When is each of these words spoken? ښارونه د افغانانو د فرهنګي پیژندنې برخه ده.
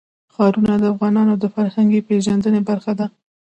ښارونه 0.33 0.73
د 0.79 0.83
افغانانو 0.93 1.33
د 1.37 1.45
فرهنګي 1.53 1.99
پیژندنې 2.07 2.61
برخه 2.69 2.91
ده. 2.99 3.05